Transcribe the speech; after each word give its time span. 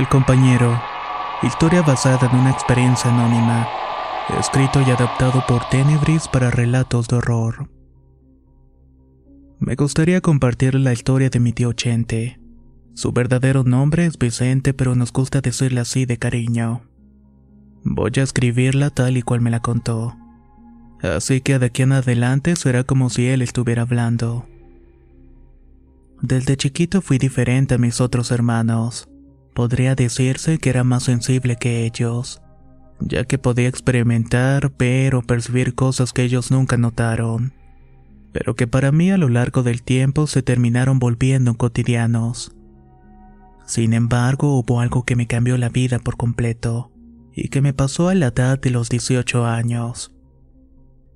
El 0.00 0.08
compañero. 0.08 0.80
Historia 1.42 1.82
basada 1.82 2.26
en 2.26 2.34
una 2.34 2.50
experiencia 2.50 3.10
anónima. 3.10 3.68
Escrito 4.38 4.80
y 4.80 4.90
adaptado 4.90 5.44
por 5.46 5.68
Tenebris 5.68 6.26
para 6.26 6.50
relatos 6.50 7.06
de 7.06 7.16
horror. 7.16 7.68
Me 9.58 9.74
gustaría 9.74 10.22
compartir 10.22 10.74
la 10.76 10.94
historia 10.94 11.28
de 11.28 11.38
mi 11.38 11.52
tío 11.52 11.74
Chente. 11.74 12.40
Su 12.94 13.12
verdadero 13.12 13.62
nombre 13.62 14.06
es 14.06 14.16
Vicente, 14.16 14.72
pero 14.72 14.94
nos 14.94 15.12
gusta 15.12 15.42
decirle 15.42 15.82
así 15.82 16.06
de 16.06 16.16
cariño. 16.16 16.80
Voy 17.84 18.12
a 18.16 18.22
escribirla 18.22 18.88
tal 18.88 19.18
y 19.18 19.22
cual 19.22 19.42
me 19.42 19.50
la 19.50 19.60
contó. 19.60 20.16
Así 21.02 21.42
que 21.42 21.58
de 21.58 21.66
aquí 21.66 21.82
en 21.82 21.92
adelante 21.92 22.56
será 22.56 22.84
como 22.84 23.10
si 23.10 23.26
él 23.26 23.42
estuviera 23.42 23.82
hablando. 23.82 24.46
Desde 26.22 26.56
chiquito 26.56 27.02
fui 27.02 27.18
diferente 27.18 27.74
a 27.74 27.78
mis 27.78 28.00
otros 28.00 28.30
hermanos. 28.30 29.06
Podría 29.54 29.94
decirse 29.94 30.58
que 30.58 30.70
era 30.70 30.84
más 30.84 31.04
sensible 31.04 31.56
que 31.56 31.84
ellos, 31.84 32.40
ya 33.00 33.24
que 33.24 33.38
podía 33.38 33.68
experimentar, 33.68 34.72
ver 34.78 35.14
o 35.14 35.22
percibir 35.22 35.74
cosas 35.74 36.12
que 36.12 36.22
ellos 36.22 36.50
nunca 36.50 36.76
notaron, 36.76 37.52
pero 38.32 38.54
que 38.54 38.66
para 38.66 38.92
mí 38.92 39.10
a 39.10 39.18
lo 39.18 39.28
largo 39.28 39.62
del 39.62 39.82
tiempo 39.82 40.26
se 40.26 40.42
terminaron 40.42 40.98
volviendo 40.98 41.54
cotidianos. 41.54 42.54
Sin 43.66 43.92
embargo, 43.92 44.58
hubo 44.58 44.80
algo 44.80 45.04
que 45.04 45.16
me 45.16 45.26
cambió 45.26 45.56
la 45.56 45.68
vida 45.68 45.98
por 45.98 46.16
completo, 46.16 46.92
y 47.32 47.48
que 47.48 47.60
me 47.60 47.72
pasó 47.72 48.08
a 48.08 48.14
la 48.14 48.28
edad 48.28 48.60
de 48.60 48.70
los 48.70 48.88
18 48.88 49.46
años. 49.46 50.12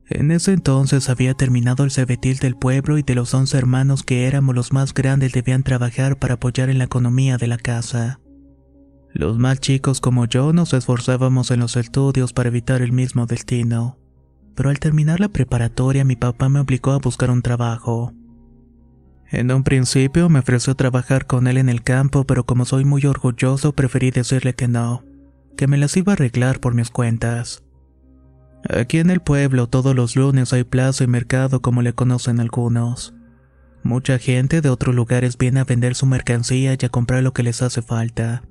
En 0.09 0.31
ese 0.31 0.53
entonces 0.53 1.09
había 1.09 1.35
terminado 1.35 1.83
el 1.83 1.91
cebetil 1.91 2.37
del 2.39 2.57
pueblo 2.57 2.99
y 2.99 3.03
de 3.03 3.15
los 3.15 3.33
11 3.33 3.57
hermanos 3.57 4.03
que 4.03 4.27
éramos 4.27 4.55
los 4.55 4.73
más 4.73 4.93
grandes 4.93 5.33
debían 5.33 5.63
trabajar 5.63 6.19
para 6.19 6.35
apoyar 6.35 6.69
en 6.69 6.79
la 6.79 6.85
economía 6.85 7.39
de 7.39 7.47
la 7.47 7.57
casa. 7.57 8.21
Los 9.15 9.39
más 9.39 9.61
chicos 9.61 10.01
como 10.01 10.25
yo 10.25 10.53
nos 10.53 10.75
esforzábamos 10.75 11.53
en 11.53 11.61
los 11.61 11.77
estudios 11.77 12.33
para 12.33 12.49
evitar 12.49 12.83
el 12.83 12.91
mismo 12.91 13.27
destino. 13.27 13.97
Pero 14.57 14.71
al 14.71 14.81
terminar 14.81 15.21
la 15.21 15.29
preparatoria 15.29 16.05
mi 16.05 16.17
papá 16.17 16.49
me 16.49 16.59
obligó 16.59 16.91
a 16.91 16.99
buscar 16.99 17.31
un 17.31 17.41
trabajo. 17.41 18.13
En 19.31 19.53
un 19.53 19.63
principio 19.63 20.29
me 20.29 20.41
ofreció 20.41 20.75
trabajar 20.75 21.27
con 21.27 21.47
él 21.47 21.59
en 21.59 21.69
el 21.69 21.83
campo, 21.83 22.25
pero 22.25 22.45
como 22.45 22.65
soy 22.65 22.85
muy 22.85 23.07
orgulloso 23.07 23.73
preferí 23.73 24.11
decirle 24.11 24.55
que 24.55 24.67
no, 24.67 25.05
que 25.57 25.69
me 25.69 25.79
las 25.79 25.97
iba 25.97 26.13
a 26.13 26.15
arreglar 26.15 26.59
por 26.59 26.75
mis 26.75 26.91
cuentas. 26.91 27.63
Aquí 28.69 28.99
en 28.99 29.11
el 29.11 29.21
pueblo 29.21 29.69
todos 29.69 29.95
los 29.95 30.17
lunes 30.17 30.53
hay 30.53 30.65
plaza 30.65 31.05
y 31.05 31.07
mercado 31.07 31.63
como 31.63 31.83
le 31.83 31.93
conocen 31.93 32.41
algunos. 32.41 33.15
Mucha 33.85 34.19
gente 34.19 34.61
de 34.61 34.71
otros 34.71 34.93
lugares 34.93 35.39
viene 35.39 35.61
a 35.61 35.65
vender 35.65 35.95
su 35.95 36.07
mercancía 36.07 36.77
y 36.81 36.85
a 36.85 36.89
comprar 36.89 37.23
lo 37.23 37.33
que 37.33 37.45
les 37.45 37.63
hace 37.63 37.81
falta. 37.81 38.43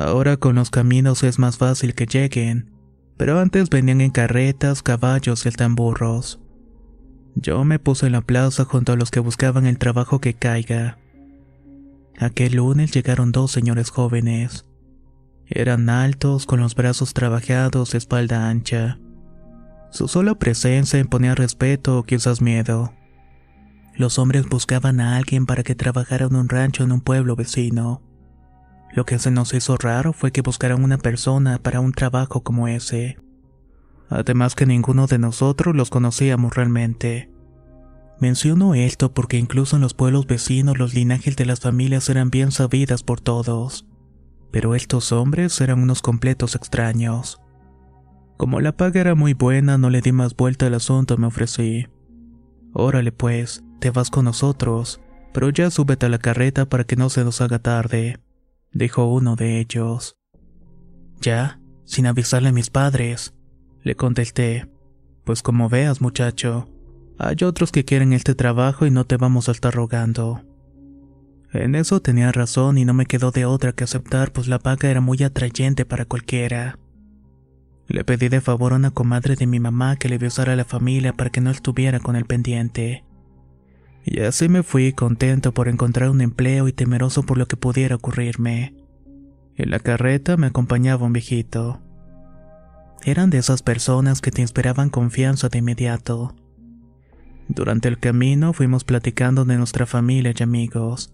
Ahora 0.00 0.36
con 0.36 0.54
los 0.54 0.70
caminos 0.70 1.24
es 1.24 1.40
más 1.40 1.58
fácil 1.58 1.92
que 1.92 2.06
lleguen, 2.06 2.70
pero 3.16 3.40
antes 3.40 3.68
venían 3.68 4.00
en 4.00 4.12
carretas, 4.12 4.80
caballos 4.80 5.44
y 5.44 5.50
tamburros. 5.50 6.40
Yo 7.34 7.64
me 7.64 7.80
puse 7.80 8.06
en 8.06 8.12
la 8.12 8.20
plaza 8.20 8.64
junto 8.64 8.92
a 8.92 8.96
los 8.96 9.10
que 9.10 9.18
buscaban 9.18 9.66
el 9.66 9.76
trabajo 9.76 10.20
que 10.20 10.34
caiga. 10.34 10.98
Aquel 12.16 12.54
lunes 12.54 12.92
llegaron 12.92 13.32
dos 13.32 13.50
señores 13.50 13.90
jóvenes. 13.90 14.66
Eran 15.46 15.90
altos, 15.90 16.46
con 16.46 16.60
los 16.60 16.76
brazos 16.76 17.12
trabajados, 17.12 17.96
espalda 17.96 18.48
ancha. 18.48 19.00
Su 19.90 20.06
sola 20.06 20.36
presencia 20.36 21.00
imponía 21.00 21.34
respeto 21.34 21.98
o 21.98 22.04
quizás 22.04 22.40
miedo. 22.40 22.94
Los 23.96 24.20
hombres 24.20 24.48
buscaban 24.48 25.00
a 25.00 25.16
alguien 25.16 25.44
para 25.44 25.64
que 25.64 25.74
trabajara 25.74 26.26
en 26.26 26.36
un 26.36 26.48
rancho 26.48 26.84
en 26.84 26.92
un 26.92 27.00
pueblo 27.00 27.34
vecino. 27.34 28.07
Lo 28.94 29.04
que 29.04 29.18
se 29.18 29.30
nos 29.30 29.52
hizo 29.54 29.76
raro 29.76 30.12
fue 30.12 30.32
que 30.32 30.42
buscaran 30.42 30.82
una 30.82 30.98
persona 30.98 31.58
para 31.58 31.80
un 31.80 31.92
trabajo 31.92 32.42
como 32.42 32.68
ese. 32.68 33.18
Además 34.08 34.54
que 34.54 34.66
ninguno 34.66 35.06
de 35.06 35.18
nosotros 35.18 35.76
los 35.76 35.90
conocíamos 35.90 36.54
realmente. 36.54 37.30
Menciono 38.18 38.74
esto 38.74 39.12
porque 39.12 39.36
incluso 39.36 39.76
en 39.76 39.82
los 39.82 39.94
pueblos 39.94 40.26
vecinos 40.26 40.78
los 40.78 40.94
linajes 40.94 41.36
de 41.36 41.46
las 41.46 41.60
familias 41.60 42.08
eran 42.08 42.30
bien 42.30 42.50
sabidas 42.50 43.02
por 43.02 43.20
todos. 43.20 43.86
Pero 44.50 44.74
estos 44.74 45.12
hombres 45.12 45.60
eran 45.60 45.82
unos 45.82 46.00
completos 46.00 46.54
extraños. 46.54 47.40
Como 48.38 48.60
la 48.60 48.72
paga 48.72 49.00
era 49.00 49.14
muy 49.14 49.34
buena, 49.34 49.76
no 49.78 49.90
le 49.90 50.00
di 50.00 50.12
más 50.12 50.34
vuelta 50.34 50.66
al 50.66 50.74
asunto 50.74 51.18
me 51.18 51.26
ofrecí. 51.26 51.86
Órale 52.72 53.12
pues, 53.12 53.62
te 53.80 53.90
vas 53.90 54.10
con 54.10 54.24
nosotros, 54.24 55.00
pero 55.34 55.50
ya 55.50 55.70
súbete 55.70 56.06
a 56.06 56.08
la 56.08 56.18
carreta 56.18 56.66
para 56.68 56.84
que 56.84 56.96
no 56.96 57.10
se 57.10 57.24
nos 57.24 57.40
haga 57.40 57.58
tarde 57.58 58.18
dijo 58.78 59.06
uno 59.06 59.36
de 59.36 59.60
ellos. 59.60 60.16
Ya, 61.20 61.60
sin 61.84 62.06
avisarle 62.06 62.50
a 62.50 62.52
mis 62.52 62.70
padres, 62.70 63.34
le 63.82 63.96
contesté. 63.96 64.68
Pues 65.24 65.42
como 65.42 65.68
veas, 65.68 66.00
muchacho, 66.00 66.68
hay 67.18 67.36
otros 67.44 67.72
que 67.72 67.84
quieren 67.84 68.12
este 68.12 68.34
trabajo 68.34 68.86
y 68.86 68.90
no 68.90 69.04
te 69.04 69.16
vamos 69.16 69.48
a 69.48 69.52
estar 69.52 69.74
rogando. 69.74 70.42
En 71.52 71.74
eso 71.74 72.00
tenía 72.00 72.30
razón 72.30 72.78
y 72.78 72.84
no 72.84 72.94
me 72.94 73.06
quedó 73.06 73.30
de 73.30 73.44
otra 73.44 73.72
que 73.72 73.84
aceptar, 73.84 74.32
pues 74.32 74.48
la 74.48 74.58
paga 74.58 74.90
era 74.90 75.00
muy 75.00 75.22
atrayente 75.22 75.84
para 75.84 76.04
cualquiera. 76.04 76.78
Le 77.86 78.04
pedí 78.04 78.28
de 78.28 78.42
favor 78.42 78.74
a 78.74 78.76
una 78.76 78.90
comadre 78.90 79.34
de 79.34 79.46
mi 79.46 79.58
mamá 79.58 79.96
que 79.96 80.10
le 80.10 80.16
avisara 80.16 80.52
a 80.52 80.56
la 80.56 80.64
familia 80.64 81.14
para 81.14 81.30
que 81.30 81.40
no 81.40 81.50
estuviera 81.50 82.00
con 82.00 82.16
el 82.16 82.26
pendiente. 82.26 83.04
Y 84.10 84.20
así 84.22 84.48
me 84.48 84.62
fui 84.62 84.94
contento 84.94 85.52
por 85.52 85.68
encontrar 85.68 86.08
un 86.08 86.22
empleo 86.22 86.66
y 86.66 86.72
temeroso 86.72 87.24
por 87.24 87.36
lo 87.36 87.46
que 87.46 87.58
pudiera 87.58 87.94
ocurrirme. 87.94 88.74
En 89.54 89.70
la 89.70 89.80
carreta 89.80 90.38
me 90.38 90.46
acompañaba 90.46 91.04
un 91.04 91.12
viejito. 91.12 91.82
Eran 93.04 93.28
de 93.28 93.36
esas 93.36 93.60
personas 93.60 94.22
que 94.22 94.30
te 94.30 94.40
inspiraban 94.40 94.88
confianza 94.88 95.50
de 95.50 95.58
inmediato. 95.58 96.34
Durante 97.48 97.88
el 97.88 97.98
camino 97.98 98.54
fuimos 98.54 98.82
platicando 98.82 99.44
de 99.44 99.58
nuestra 99.58 99.84
familia 99.84 100.32
y 100.34 100.42
amigos, 100.42 101.12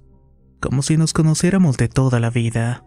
como 0.60 0.82
si 0.82 0.96
nos 0.96 1.12
conociéramos 1.12 1.76
de 1.76 1.88
toda 1.88 2.20
la 2.20 2.30
vida. 2.30 2.84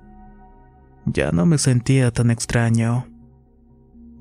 Ya 1.06 1.34
no 1.34 1.46
me 1.46 1.58
sentía 1.58 2.12
tan 2.12 2.32
extraño. 2.32 3.08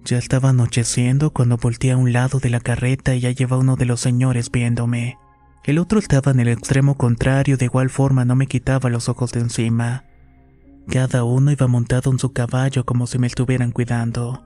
Ya 0.05 0.19
estaba 0.19 0.49
anocheciendo 0.49 1.31
cuando 1.31 1.59
volteé 1.59 1.93
a 1.93 1.97
un 1.97 2.13
lado 2.13 2.41
de 2.41 2.51
la 2.51 2.59
carreta 2.59 3.15
y 3.15 3.21
ya 3.21 3.31
lleva 3.31 3.57
uno 3.57 3.77
de 3.77 3.85
los 3.85 4.01
señores 4.01 4.51
viéndome. 4.51 5.17
El 5.67 5.81
otro 5.81 5.99
estaba 5.99 6.31
en 6.31 6.39
el 6.39 6.47
extremo 6.47 6.97
contrario, 6.97 7.57
de 7.57 7.65
igual 7.65 7.91
forma 7.91 8.25
no 8.25 8.37
me 8.37 8.47
quitaba 8.47 8.89
los 8.89 9.09
ojos 9.09 9.33
de 9.33 9.41
encima. 9.41 10.05
Cada 10.89 11.25
uno 11.25 11.51
iba 11.51 11.67
montado 11.67 12.13
en 12.13 12.21
su 12.21 12.33
caballo 12.33 12.87
como 12.87 13.09
si 13.09 13.19
me 13.19 13.27
estuvieran 13.27 13.73
cuidando. 13.73 14.45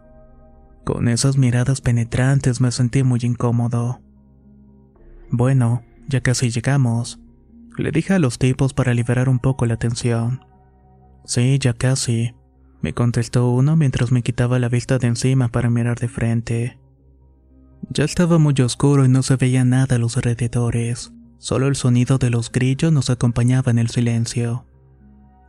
Con 0.83 1.09
esas 1.09 1.37
miradas 1.37 1.83
penetrantes 1.83 2.63
me 2.63 2.73
sentí 2.73 3.03
muy 3.03 3.21
incómodo. 3.23 4.01
Bueno, 5.31 5.83
ya 6.09 6.23
casi 6.23 6.49
llegamos. 6.49 7.21
Le 7.77 7.91
dije 7.93 8.15
a 8.15 8.19
los 8.19 8.39
tipos 8.39 8.73
para 8.73 8.95
liberar 8.95 9.29
un 9.29 9.41
poco 9.41 9.67
la 9.67 9.77
tensión. 9.77 10.47
Sí, 11.27 11.59
ya 11.59 11.75
casi. 11.75 12.35
me 12.81 12.95
contestó 12.95 13.51
uno 13.51 13.77
mientras 13.77 14.11
me 14.11 14.23
quitaba 14.23 14.59
la 14.59 14.71
vista 14.71 14.97
de 14.97 15.09
encima 15.09 15.49
para 15.49 15.69
mirar 15.69 15.99
de 15.99 16.09
frente. 16.09 16.79
Ya 17.93 18.05
estaba 18.05 18.39
muy 18.39 18.55
oscuro 18.63 19.05
y 19.05 19.09
no 19.09 19.25
se 19.25 19.35
veía 19.35 19.65
nada 19.65 19.97
a 19.97 19.99
los 19.99 20.17
alrededores, 20.17 21.13
solo 21.39 21.67
el 21.67 21.75
sonido 21.75 22.19
de 22.19 22.31
los 22.31 22.53
grillos 22.53 22.93
nos 22.93 23.11
acompañaba 23.11 23.73
en 23.73 23.81
el 23.81 23.89
silencio. 23.89 24.65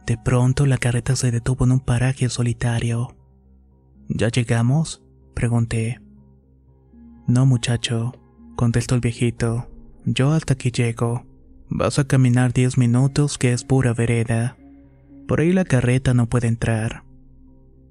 De 0.08 0.18
pronto 0.18 0.66
la 0.66 0.80
carreta 0.80 1.16
se 1.16 1.30
detuvo 1.30 1.66
en 1.66 1.74
un 1.74 1.80
paraje 1.80 2.30
solitario. 2.30 3.16
¿Ya 4.10 4.30
llegamos? 4.30 5.04
pregunté. 5.36 6.02
No, 7.28 7.46
muchacho, 7.46 8.14
contestó 8.56 8.96
el 8.96 9.02
viejito. 9.02 9.70
Yo 10.06 10.32
hasta 10.32 10.54
aquí 10.56 10.72
llego. 10.72 11.28
Vas 11.70 12.00
a 12.00 12.08
caminar 12.08 12.54
diez 12.54 12.76
minutos, 12.76 13.38
que 13.38 13.54
es 13.54 13.64
pura 13.64 13.94
vereda. 13.94 14.58
Por 15.28 15.42
ahí 15.42 15.54
la 15.54 15.64
carreta 15.64 16.16
no 16.16 16.28
puede 16.28 16.48
entrar. 16.48 17.04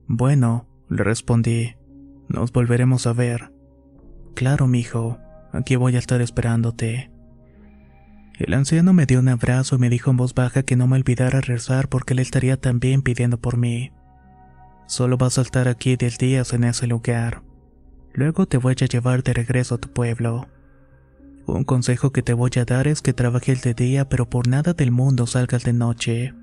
Bueno, 0.08 0.66
le 0.88 1.04
respondí. 1.04 1.76
Nos 2.28 2.50
volveremos 2.50 3.06
a 3.06 3.12
ver. 3.12 3.59
Claro, 4.34 4.66
mijo. 4.66 5.18
Aquí 5.52 5.76
voy 5.76 5.96
a 5.96 5.98
estar 5.98 6.20
esperándote. 6.20 7.10
El 8.38 8.54
anciano 8.54 8.92
me 8.92 9.04
dio 9.04 9.20
un 9.20 9.28
abrazo 9.28 9.76
y 9.76 9.78
me 9.78 9.90
dijo 9.90 10.10
en 10.10 10.16
voz 10.16 10.34
baja 10.34 10.62
que 10.62 10.76
no 10.76 10.86
me 10.86 10.96
olvidara 10.96 11.40
rezar 11.40 11.88
porque 11.88 12.14
él 12.14 12.20
estaría 12.20 12.56
también 12.56 13.02
pidiendo 13.02 13.38
por 13.38 13.56
mí. 13.56 13.92
Solo 14.86 15.18
vas 15.18 15.38
a 15.38 15.42
estar 15.42 15.68
aquí 15.68 15.96
diez 15.96 16.18
días 16.18 16.52
en 16.52 16.64
ese 16.64 16.86
lugar. 16.86 17.42
Luego 18.12 18.46
te 18.46 18.56
voy 18.56 18.74
a 18.80 18.86
llevar 18.86 19.22
de 19.22 19.34
regreso 19.34 19.76
a 19.76 19.78
tu 19.78 19.92
pueblo. 19.92 20.48
Un 21.46 21.64
consejo 21.64 22.12
que 22.12 22.22
te 22.22 22.32
voy 22.32 22.50
a 22.56 22.64
dar 22.64 22.88
es 22.88 23.02
que 23.02 23.12
trabajes 23.12 23.62
de 23.62 23.74
día 23.74 24.08
pero 24.08 24.28
por 24.28 24.48
nada 24.48 24.72
del 24.72 24.90
mundo 24.90 25.26
salgas 25.26 25.64
de 25.64 25.72
noche. 25.72 26.34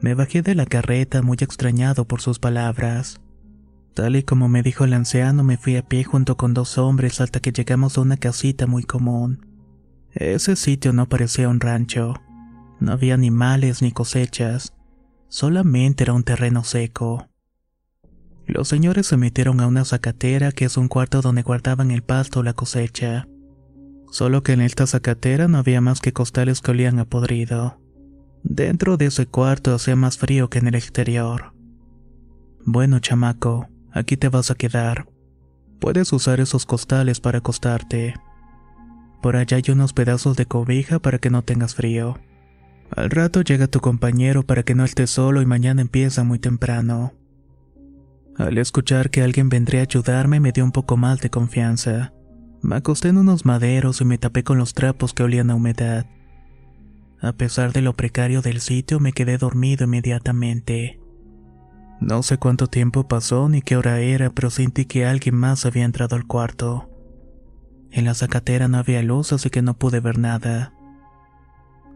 Me 0.00 0.14
bajé 0.14 0.42
de 0.42 0.54
la 0.54 0.66
carreta 0.66 1.22
muy 1.22 1.36
extrañado 1.40 2.06
por 2.06 2.20
sus 2.20 2.40
palabras. 2.40 3.20
Tal 3.94 4.16
y 4.16 4.22
como 4.22 4.48
me 4.48 4.62
dijo 4.62 4.84
el 4.84 4.94
anciano, 4.94 5.44
me 5.44 5.58
fui 5.58 5.76
a 5.76 5.86
pie 5.86 6.04
junto 6.04 6.36
con 6.36 6.54
dos 6.54 6.78
hombres 6.78 7.20
hasta 7.20 7.40
que 7.40 7.52
llegamos 7.52 7.98
a 7.98 8.00
una 8.00 8.16
casita 8.16 8.66
muy 8.66 8.84
común. 8.84 9.46
Ese 10.12 10.56
sitio 10.56 10.92
no 10.92 11.08
parecía 11.08 11.48
un 11.48 11.60
rancho. 11.60 12.14
No 12.80 12.92
había 12.92 13.14
animales 13.14 13.82
ni 13.82 13.92
cosechas. 13.92 14.72
Solamente 15.28 16.04
era 16.04 16.14
un 16.14 16.24
terreno 16.24 16.64
seco. 16.64 17.28
Los 18.46 18.68
señores 18.68 19.06
se 19.06 19.16
metieron 19.16 19.60
a 19.60 19.66
una 19.66 19.84
zacatera 19.84 20.52
que 20.52 20.64
es 20.64 20.76
un 20.76 20.88
cuarto 20.88 21.22
donde 21.22 21.42
guardaban 21.42 21.90
el 21.90 22.02
pasto 22.02 22.40
o 22.40 22.42
la 22.42 22.54
cosecha. 22.54 23.28
Solo 24.10 24.42
que 24.42 24.52
en 24.52 24.60
esta 24.60 24.86
zacatera 24.86 25.48
no 25.48 25.58
había 25.58 25.80
más 25.80 26.00
que 26.00 26.12
costales 26.12 26.60
que 26.60 26.72
olían 26.72 26.98
a 26.98 27.04
podrido. 27.04 27.78
Dentro 28.42 28.96
de 28.96 29.06
ese 29.06 29.26
cuarto 29.26 29.74
hacía 29.74 29.96
más 29.96 30.18
frío 30.18 30.50
que 30.50 30.58
en 30.58 30.66
el 30.66 30.74
exterior. 30.74 31.54
Bueno, 32.64 32.98
chamaco, 32.98 33.68
aquí 33.92 34.16
te 34.16 34.28
vas 34.28 34.50
a 34.50 34.54
quedar. 34.54 35.06
Puedes 35.80 36.12
usar 36.12 36.40
esos 36.40 36.66
costales 36.66 37.20
para 37.20 37.38
acostarte. 37.38 38.14
Por 39.20 39.36
allá 39.36 39.56
hay 39.56 39.64
unos 39.68 39.92
pedazos 39.92 40.36
de 40.36 40.46
cobija 40.46 40.98
para 40.98 41.18
que 41.18 41.30
no 41.30 41.42
tengas 41.42 41.74
frío. 41.74 42.18
Al 42.94 43.10
rato 43.10 43.40
llega 43.42 43.68
tu 43.68 43.80
compañero 43.80 44.42
para 44.42 44.62
que 44.62 44.74
no 44.74 44.84
estés 44.84 45.10
solo 45.10 45.42
y 45.42 45.46
mañana 45.46 45.80
empieza 45.80 46.24
muy 46.24 46.38
temprano. 46.38 47.14
Al 48.36 48.58
escuchar 48.58 49.10
que 49.10 49.22
alguien 49.22 49.48
vendría 49.48 49.80
a 49.80 49.84
ayudarme 49.84 50.40
me 50.40 50.52
dio 50.52 50.64
un 50.64 50.72
poco 50.72 50.96
más 50.96 51.20
de 51.20 51.30
confianza. 51.30 52.12
Me 52.62 52.76
acosté 52.76 53.08
en 53.08 53.18
unos 53.18 53.44
maderos 53.44 54.00
y 54.00 54.04
me 54.04 54.18
tapé 54.18 54.44
con 54.44 54.58
los 54.58 54.74
trapos 54.74 55.14
que 55.14 55.22
olían 55.22 55.50
a 55.50 55.54
humedad. 55.54 56.06
A 57.20 57.32
pesar 57.32 57.72
de 57.72 57.82
lo 57.82 57.94
precario 57.94 58.42
del 58.42 58.60
sitio, 58.60 59.00
me 59.00 59.12
quedé 59.12 59.38
dormido 59.38 59.84
inmediatamente. 59.84 61.01
No 62.02 62.24
sé 62.24 62.36
cuánto 62.36 62.66
tiempo 62.66 63.06
pasó 63.06 63.48
ni 63.48 63.62
qué 63.62 63.76
hora 63.76 64.00
era, 64.00 64.28
pero 64.30 64.50
sentí 64.50 64.86
que 64.86 65.06
alguien 65.06 65.36
más 65.36 65.64
había 65.64 65.84
entrado 65.84 66.16
al 66.16 66.26
cuarto. 66.26 66.90
En 67.92 68.04
la 68.06 68.14
zacatera 68.14 68.66
no 68.66 68.78
había 68.78 69.04
luz, 69.04 69.32
así 69.32 69.50
que 69.50 69.62
no 69.62 69.74
pude 69.74 70.00
ver 70.00 70.18
nada. 70.18 70.74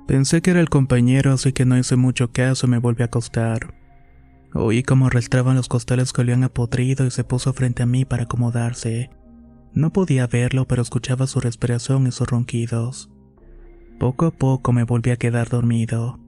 Pensé 0.06 0.42
que 0.42 0.52
era 0.52 0.60
el 0.60 0.68
compañero, 0.68 1.32
así 1.32 1.52
que 1.52 1.64
no 1.64 1.76
hice 1.76 1.96
mucho 1.96 2.30
caso 2.30 2.68
y 2.68 2.70
me 2.70 2.78
volví 2.78 3.02
a 3.02 3.06
acostar. 3.06 3.74
Oí 4.54 4.84
cómo 4.84 5.08
arrastraban 5.08 5.56
los 5.56 5.66
costales 5.66 6.12
que 6.12 6.20
olían 6.20 6.44
a 6.44 6.50
podrido 6.50 7.04
y 7.04 7.10
se 7.10 7.24
puso 7.24 7.52
frente 7.52 7.82
a 7.82 7.86
mí 7.86 8.04
para 8.04 8.22
acomodarse. 8.22 9.10
No 9.72 9.92
podía 9.92 10.28
verlo, 10.28 10.68
pero 10.68 10.82
escuchaba 10.82 11.26
su 11.26 11.40
respiración 11.40 12.06
y 12.06 12.12
sus 12.12 12.28
ronquidos. 12.28 13.10
Poco 13.98 14.26
a 14.26 14.30
poco 14.30 14.72
me 14.72 14.84
volví 14.84 15.10
a 15.10 15.16
quedar 15.16 15.48
dormido. 15.48 16.20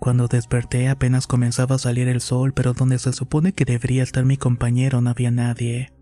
Cuando 0.00 0.28
desperté 0.28 0.88
apenas 0.88 1.26
comenzaba 1.26 1.76
a 1.76 1.78
salir 1.78 2.08
el 2.08 2.22
sol, 2.22 2.54
pero 2.54 2.72
donde 2.72 2.98
se 2.98 3.12
supone 3.12 3.52
que 3.52 3.66
debería 3.66 4.02
estar 4.02 4.24
mi 4.24 4.38
compañero 4.38 5.02
no 5.02 5.10
había 5.10 5.30
nadie. 5.30 5.92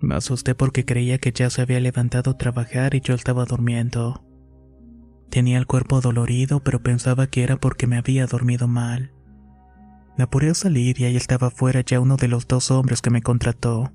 Me 0.00 0.14
asusté 0.14 0.54
porque 0.54 0.86
creía 0.86 1.18
que 1.18 1.30
ya 1.30 1.50
se 1.50 1.60
había 1.60 1.80
levantado 1.80 2.30
a 2.30 2.38
trabajar 2.38 2.94
y 2.94 3.02
yo 3.02 3.14
estaba 3.14 3.44
durmiendo. 3.44 4.24
Tenía 5.28 5.58
el 5.58 5.66
cuerpo 5.66 6.00
dolorido, 6.00 6.64
pero 6.64 6.82
pensaba 6.82 7.26
que 7.26 7.42
era 7.42 7.58
porque 7.58 7.86
me 7.86 7.98
había 7.98 8.26
dormido 8.26 8.66
mal. 8.66 9.12
Me 10.16 10.24
apuré 10.24 10.48
a 10.48 10.54
salir 10.54 10.98
y 10.98 11.04
ahí 11.04 11.16
estaba 11.16 11.50
fuera 11.50 11.82
ya 11.82 12.00
uno 12.00 12.16
de 12.16 12.28
los 12.28 12.48
dos 12.48 12.70
hombres 12.70 13.02
que 13.02 13.10
me 13.10 13.20
contrató. 13.20 13.92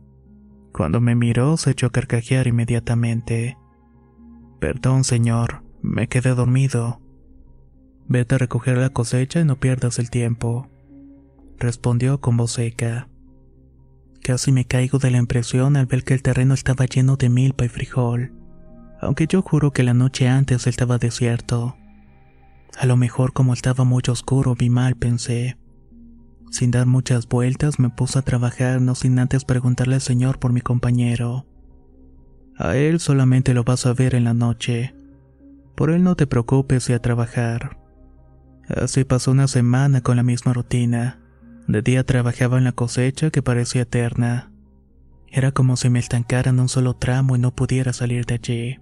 Cuando 0.72 1.02
me 1.02 1.16
miró 1.16 1.58
se 1.58 1.72
echó 1.72 1.88
a 1.88 1.92
carcajear 1.92 2.46
inmediatamente. 2.46 3.58
Perdón, 4.60 5.04
señor, 5.04 5.64
me 5.82 6.08
quedé 6.08 6.36
dormido. 6.36 7.02
Vete 8.08 8.36
a 8.36 8.38
recoger 8.38 8.78
la 8.78 8.90
cosecha 8.90 9.40
y 9.40 9.46
no 9.46 9.60
pierdas 9.60 9.98
el 9.98 10.10
tiempo. 10.10 10.70
Respondió 11.58 12.22
con 12.22 12.38
voz 12.38 12.52
seca. 12.52 13.08
Casi 14.22 14.52
me 14.52 14.66
caigo 14.66 15.00
de 15.00 15.12
la 15.12 15.18
impresión 15.18 15.76
al 15.76 15.86
ver 15.88 16.04
que 16.04 16.14
el 16.14 16.22
terreno 16.22 16.54
estaba 16.54 16.86
lleno 16.86 17.16
de 17.16 17.30
milpa 17.30 17.66
y 17.66 17.70
frijol, 17.70 18.34
aunque 19.02 19.28
yo 19.28 19.42
juro 19.42 19.72
que 19.72 19.84
la 19.84 19.94
noche 19.94 20.28
antes 20.28 20.68
estaba 20.68 20.98
desierto. 20.98 21.78
A 22.78 22.86
lo 22.86 22.98
mejor 22.98 23.34
como 23.34 23.54
estaba 23.54 23.84
muy 23.84 24.04
oscuro 24.08 24.56
vi 24.56 24.70
mal, 24.70 24.96
pensé. 24.96 25.58
Sin 26.52 26.72
dar 26.72 26.86
muchas 26.86 27.28
vueltas 27.28 27.80
me 27.80 27.90
puse 27.90 28.20
a 28.20 28.22
trabajar 28.22 28.82
no 28.82 28.96
sin 28.96 29.18
antes 29.20 29.46
preguntarle 29.46 29.96
al 29.96 30.02
señor 30.02 30.40
por 30.40 30.54
mi 30.54 30.62
compañero. 30.62 31.46
A 32.58 32.78
él 32.78 33.00
solamente 33.00 33.54
lo 33.54 33.64
vas 33.64 33.86
a 33.86 33.94
ver 33.94 34.16
en 34.16 34.24
la 34.26 34.34
noche. 34.34 34.96
Por 35.76 35.90
él 35.90 36.04
no 36.04 36.16
te 36.16 36.28
preocupes 36.28 36.90
y 36.90 36.94
a 36.94 37.00
trabajar. 37.00 37.85
Así 38.70 39.04
pasó 39.04 39.32
una 39.32 39.48
semana 39.48 40.02
con 40.02 40.18
la 40.18 40.24
misma 40.24 40.54
rutina. 40.54 41.20
De 41.68 41.82
día 41.82 42.04
trabajaba 42.04 42.58
en 42.58 42.64
la 42.64 42.72
cosecha 42.72 43.30
que 43.30 43.42
parecía 43.42 43.84
eterna. 43.84 44.52
Era 45.28 45.52
como 45.52 45.78
si 45.78 45.90
me 45.90 46.00
estancara 46.00 46.50
en 46.50 46.60
un 46.60 46.70
solo 46.70 46.96
tramo 46.96 47.36
y 47.36 47.40
no 47.40 47.54
pudiera 47.54 47.94
salir 47.94 48.26
de 48.26 48.36
allí. 48.36 48.80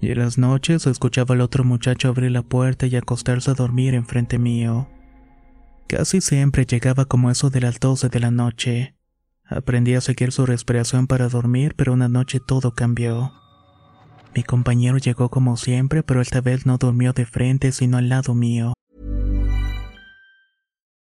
Y 0.00 0.10
en 0.10 0.18
las 0.18 0.36
noches 0.36 0.86
escuchaba 0.86 1.34
al 1.34 1.40
otro 1.40 1.64
muchacho 1.64 2.08
abrir 2.08 2.30
la 2.30 2.42
puerta 2.42 2.86
y 2.86 2.96
acostarse 2.96 3.50
a 3.50 3.54
dormir 3.54 3.94
enfrente 3.94 4.38
mío. 4.38 4.88
Casi 5.86 6.20
siempre 6.20 6.66
llegaba 6.66 7.04
como 7.04 7.30
eso 7.30 7.50
de 7.50 7.60
las 7.60 7.78
doce 7.78 8.08
de 8.08 8.20
la 8.20 8.30
noche. 8.30 8.94
Aprendí 9.44 9.94
a 9.94 10.00
seguir 10.00 10.32
su 10.32 10.46
respiración 10.46 11.06
para 11.06 11.28
dormir, 11.28 11.74
pero 11.76 11.92
una 11.92 12.08
noche 12.08 12.40
todo 12.40 12.74
cambió. 12.74 13.32
Mi 14.34 14.42
compañero 14.42 14.98
llegó 14.98 15.28
como 15.28 15.56
siempre, 15.56 16.02
pero 16.02 16.20
esta 16.20 16.40
vez 16.40 16.66
no 16.66 16.78
durmió 16.78 17.12
de 17.12 17.26
frente, 17.26 17.70
sino 17.72 17.98
al 17.98 18.08
lado 18.08 18.34
mío. 18.34 18.72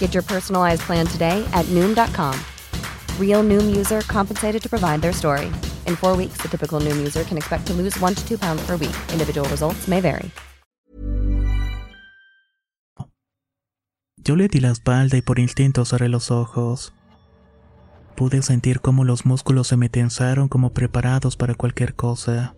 Get 0.00 0.14
your 0.14 0.24
personalized 0.24 0.82
plan 0.82 1.06
today 1.06 1.46
at 1.52 1.66
Noom.com. 1.66 2.34
Real 3.20 3.44
Noom 3.44 3.76
user 3.76 4.00
compensated 4.08 4.60
to 4.60 4.68
provide 4.68 5.00
their 5.00 5.12
story. 5.12 5.46
In 5.86 5.94
four 5.94 6.16
weeks, 6.16 6.38
the 6.42 6.48
typical 6.48 6.80
Noom 6.80 6.96
user 6.96 7.22
can 7.22 7.36
expect 7.36 7.66
to 7.68 7.74
lose 7.74 7.96
one 8.00 8.14
to 8.16 8.28
two 8.28 8.38
pounds 8.38 8.60
per 8.66 8.76
week. 8.76 8.96
Individual 9.12 9.48
results 9.48 9.86
may 9.86 10.00
vary. 10.00 10.32
Yo 14.28 14.36
le 14.36 14.48
di 14.48 14.60
la 14.60 14.70
espalda 14.70 15.16
y 15.16 15.22
por 15.22 15.38
instinto 15.38 15.86
cerré 15.86 16.10
los 16.10 16.30
ojos. 16.30 16.92
Pude 18.14 18.42
sentir 18.42 18.80
cómo 18.80 19.04
los 19.04 19.24
músculos 19.24 19.68
se 19.68 19.78
me 19.78 19.88
tensaron 19.88 20.48
como 20.48 20.74
preparados 20.74 21.36
para 21.36 21.54
cualquier 21.54 21.94
cosa. 21.94 22.54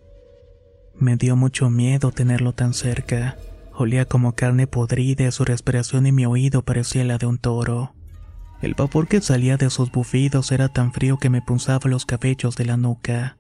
Me 0.99 1.17
dio 1.17 1.37
mucho 1.37 1.71
miedo 1.71 2.11
tenerlo 2.11 2.55
tan 2.55 2.75
cerca. 2.75 3.37
Olía 3.81 4.05
como 4.05 4.35
carne 4.35 4.67
podrida 4.67 5.31
su 5.31 5.43
respiración 5.43 6.05
en 6.05 6.15
mi 6.15 6.27
oído 6.27 6.61
parecía 6.61 7.03
la 7.03 7.17
de 7.17 7.25
un 7.25 7.39
toro. 7.39 7.95
El 8.61 8.75
vapor 8.75 9.09
que 9.09 9.23
salía 9.23 9.57
de 9.57 9.71
sus 9.71 9.91
bufidos 9.91 10.53
era 10.53 10.69
tan 10.69 10.93
frío 10.93 11.17
que 11.17 11.31
me 11.31 11.41
punzaba 11.41 11.89
los 11.89 12.05
cabellos 12.05 12.57
de 12.57 12.67
la 12.67 12.77
nuca. 12.77 13.39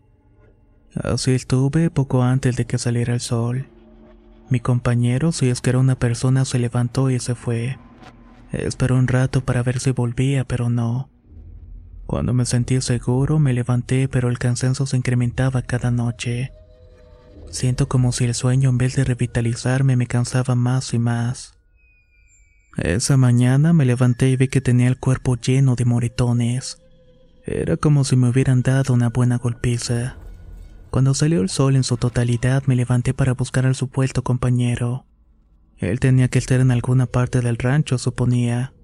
Así 0.94 1.32
estuve 1.32 1.90
poco 1.90 2.22
antes 2.22 2.56
de 2.56 2.64
que 2.64 2.78
saliera 2.78 3.12
el 3.12 3.20
sol. 3.20 3.68
Mi 4.48 4.60
compañero, 4.60 5.30
si 5.32 5.50
es 5.50 5.60
que 5.60 5.68
era 5.68 5.78
una 5.78 5.98
persona, 5.98 6.46
se 6.46 6.58
levantó 6.58 7.10
y 7.10 7.20
se 7.20 7.34
fue. 7.34 7.78
Esperó 8.50 8.96
un 8.96 9.08
rato 9.08 9.44
para 9.44 9.62
ver 9.62 9.78
si 9.78 9.90
volvía, 9.90 10.44
pero 10.44 10.70
no. 10.70 11.10
Cuando 12.06 12.32
me 12.32 12.46
sentí 12.46 12.80
seguro, 12.80 13.38
me 13.38 13.52
levanté, 13.52 14.08
pero 14.08 14.30
el 14.30 14.38
cansancio 14.38 14.86
se 14.86 14.96
incrementaba 14.96 15.60
cada 15.60 15.90
noche. 15.90 16.54
Siento 17.50 17.88
como 17.88 18.12
si 18.12 18.24
el 18.24 18.34
sueño 18.34 18.70
en 18.70 18.78
vez 18.78 18.94
de 18.94 19.04
revitalizarme 19.04 19.96
me 19.96 20.06
cansaba 20.06 20.54
más 20.54 20.94
y 20.94 20.98
más. 20.98 21.58
Esa 22.76 23.16
mañana 23.16 23.72
me 23.72 23.84
levanté 23.84 24.30
y 24.30 24.36
vi 24.36 24.46
que 24.46 24.60
tenía 24.60 24.86
el 24.86 24.98
cuerpo 24.98 25.36
lleno 25.36 25.74
de 25.74 25.84
moretones. 25.84 26.78
Era 27.44 27.76
como 27.76 28.04
si 28.04 28.14
me 28.14 28.28
hubieran 28.28 28.62
dado 28.62 28.94
una 28.94 29.08
buena 29.08 29.38
golpiza. 29.38 30.16
Cuando 30.90 31.12
salió 31.12 31.40
el 31.40 31.48
sol 31.48 31.74
en 31.74 31.82
su 31.82 31.96
totalidad 31.96 32.62
me 32.66 32.76
levanté 32.76 33.14
para 33.14 33.34
buscar 33.34 33.66
al 33.66 33.74
supuesto 33.74 34.22
compañero. 34.22 35.06
Él 35.76 35.98
tenía 35.98 36.28
que 36.28 36.38
estar 36.38 36.60
en 36.60 36.70
alguna 36.70 37.06
parte 37.06 37.40
del 37.40 37.58
rancho, 37.58 37.98
suponía. 37.98 38.74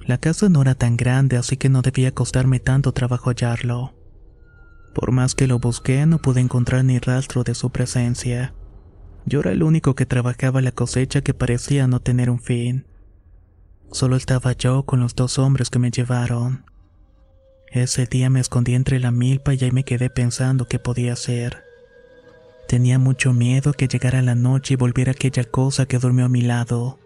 La 0.00 0.18
casa 0.18 0.48
no 0.50 0.60
era 0.60 0.74
tan 0.74 0.96
grande, 0.96 1.36
así 1.38 1.56
que 1.56 1.70
no 1.70 1.80
debía 1.80 2.12
costarme 2.12 2.60
tanto 2.60 2.92
trabajo 2.92 3.30
hallarlo. 3.30 3.94
Por 4.92 5.10
más 5.10 5.34
que 5.34 5.46
lo 5.46 5.58
busqué, 5.58 6.04
no 6.06 6.18
pude 6.18 6.40
encontrar 6.40 6.84
ni 6.84 6.98
rastro 6.98 7.44
de 7.44 7.54
su 7.54 7.70
presencia. 7.70 8.54
Yo 9.24 9.40
era 9.40 9.52
el 9.52 9.62
único 9.62 9.94
que 9.94 10.06
trabajaba 10.06 10.60
la 10.60 10.72
cosecha 10.72 11.22
que 11.22 11.32
parecía 11.32 11.86
no 11.86 12.00
tener 12.00 12.28
un 12.28 12.40
fin. 12.40 12.86
Solo 13.90 14.16
estaba 14.16 14.52
yo 14.52 14.84
con 14.84 15.00
los 15.00 15.14
dos 15.14 15.38
hombres 15.38 15.70
que 15.70 15.78
me 15.78 15.90
llevaron. 15.90 16.64
Ese 17.70 18.06
día 18.06 18.28
me 18.28 18.40
escondí 18.40 18.74
entre 18.74 18.98
la 18.98 19.10
milpa 19.10 19.54
y 19.54 19.64
ahí 19.64 19.70
me 19.70 19.84
quedé 19.84 20.10
pensando 20.10 20.66
qué 20.66 20.78
podía 20.78 21.14
hacer. 21.14 21.64
Tenía 22.68 22.98
mucho 22.98 23.32
miedo 23.32 23.72
que 23.72 23.88
llegara 23.88 24.20
la 24.20 24.34
noche 24.34 24.74
y 24.74 24.76
volviera 24.76 25.12
aquella 25.12 25.44
cosa 25.44 25.86
que 25.86 25.98
durmió 25.98 26.26
a 26.26 26.30
mi 26.30 26.42
lado. 26.42 26.98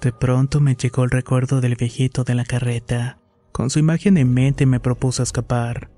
De 0.00 0.12
pronto 0.12 0.60
me 0.60 0.74
llegó 0.74 1.04
el 1.04 1.10
recuerdo 1.10 1.60
del 1.60 1.76
viejito 1.76 2.24
de 2.24 2.34
la 2.34 2.44
carreta. 2.44 3.18
Con 3.52 3.70
su 3.70 3.78
imagen 3.78 4.16
en 4.18 4.32
mente 4.32 4.66
me 4.66 4.80
propuso 4.80 5.22
escapar 5.22 5.91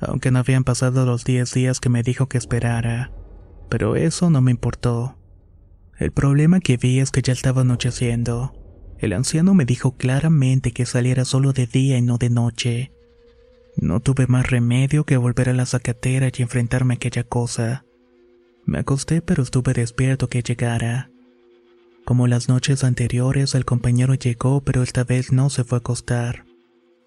aunque 0.00 0.30
no 0.30 0.38
habían 0.38 0.64
pasado 0.64 1.04
los 1.04 1.24
diez 1.24 1.52
días 1.52 1.80
que 1.80 1.88
me 1.88 2.02
dijo 2.02 2.28
que 2.28 2.38
esperara. 2.38 3.12
Pero 3.68 3.96
eso 3.96 4.30
no 4.30 4.40
me 4.40 4.50
importó. 4.50 5.16
El 5.98 6.12
problema 6.12 6.60
que 6.60 6.76
vi 6.76 7.00
es 7.00 7.10
que 7.10 7.22
ya 7.22 7.32
estaba 7.32 7.62
anocheciendo. 7.62 8.52
El 8.98 9.12
anciano 9.12 9.54
me 9.54 9.64
dijo 9.64 9.96
claramente 9.96 10.72
que 10.72 10.86
saliera 10.86 11.24
solo 11.24 11.52
de 11.52 11.66
día 11.66 11.98
y 11.98 12.02
no 12.02 12.18
de 12.18 12.30
noche. 12.30 12.92
No 13.76 14.00
tuve 14.00 14.26
más 14.26 14.48
remedio 14.48 15.04
que 15.04 15.16
volver 15.16 15.48
a 15.48 15.54
la 15.54 15.66
zacatera 15.66 16.30
y 16.36 16.42
enfrentarme 16.42 16.94
a 16.94 16.96
aquella 16.96 17.24
cosa. 17.24 17.84
Me 18.64 18.78
acosté 18.78 19.22
pero 19.22 19.42
estuve 19.42 19.72
despierto 19.72 20.28
que 20.28 20.42
llegara. 20.42 21.10
Como 22.04 22.26
las 22.26 22.48
noches 22.48 22.84
anteriores, 22.84 23.54
el 23.54 23.64
compañero 23.64 24.14
llegó 24.14 24.62
pero 24.62 24.82
esta 24.82 25.04
vez 25.04 25.32
no 25.32 25.50
se 25.50 25.64
fue 25.64 25.76
a 25.76 25.80
acostar, 25.80 26.44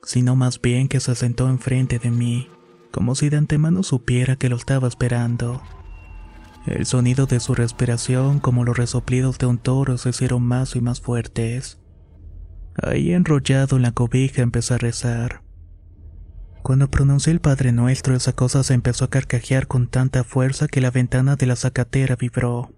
sino 0.03 0.35
más 0.35 0.61
bien 0.61 0.87
que 0.87 0.99
se 0.99 1.15
sentó 1.15 1.49
enfrente 1.49 1.97
de 1.97 2.11
mí 2.11 2.47
como 2.91 3.15
si 3.15 3.29
de 3.29 3.37
antemano 3.37 3.83
supiera 3.83 4.35
que 4.35 4.49
lo 4.49 4.55
estaba 4.55 4.87
esperando. 4.87 5.61
El 6.65 6.85
sonido 6.85 7.25
de 7.25 7.39
su 7.39 7.55
respiración, 7.55 8.39
como 8.39 8.63
los 8.63 8.77
resoplidos 8.77 9.39
de 9.39 9.47
un 9.47 9.57
toro, 9.57 9.97
se 9.97 10.09
hicieron 10.09 10.43
más 10.43 10.75
y 10.75 10.81
más 10.81 11.01
fuertes. 11.01 11.79
Ahí 12.81 13.13
enrollado 13.13 13.77
en 13.77 13.81
la 13.81 13.91
cobija 13.91 14.41
empecé 14.41 14.75
a 14.75 14.77
rezar. 14.77 15.41
Cuando 16.61 16.91
pronuncié 16.91 17.33
el 17.33 17.41
Padre 17.41 17.71
Nuestro, 17.71 18.15
esa 18.15 18.33
cosa 18.33 18.63
se 18.63 18.75
empezó 18.75 19.05
a 19.05 19.09
carcajear 19.09 19.67
con 19.67 19.87
tanta 19.87 20.23
fuerza 20.23 20.67
que 20.67 20.81
la 20.81 20.91
ventana 20.91 21.35
de 21.35 21.47
la 21.47 21.55
zacatera 21.55 22.15
vibró. 22.15 22.71